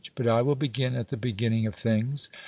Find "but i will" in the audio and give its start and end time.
0.15-0.55